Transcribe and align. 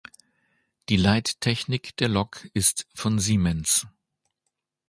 Die 0.89 0.95
Leittechnik 0.97 1.95
der 1.97 2.09
Lok 2.09 2.45
ist 2.55 2.87
von 2.95 3.19
Siemens. 3.19 3.85